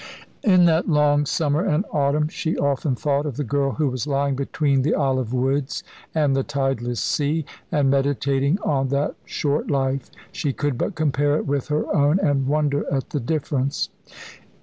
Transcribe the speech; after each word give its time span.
In 0.41 0.65
that 0.65 0.89
long 0.89 1.27
summer 1.27 1.63
and 1.63 1.85
autumn 1.91 2.27
she 2.27 2.57
often 2.57 2.95
thought 2.95 3.27
of 3.27 3.37
the 3.37 3.43
girl 3.43 3.73
who 3.73 3.87
was 3.87 4.07
lying 4.07 4.35
between 4.35 4.81
the 4.81 4.95
olive 4.95 5.31
woods 5.31 5.83
and 6.15 6.35
the 6.35 6.41
tideless 6.41 6.99
sea; 6.99 7.45
and, 7.71 7.91
meditating 7.91 8.57
on 8.61 8.87
that 8.87 9.13
short 9.25 9.69
life, 9.69 10.09
she 10.31 10.53
could 10.53 10.75
but 10.75 10.95
compare 10.95 11.35
it 11.37 11.45
with 11.45 11.67
her 11.67 11.85
own, 11.95 12.17
and 12.19 12.47
wonder 12.47 12.91
at 12.91 13.11
the 13.11 13.19
difference. 13.19 13.89